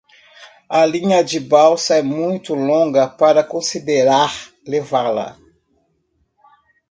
[0.67, 5.37] A linha de balsa é muito longa para considerar levá-la.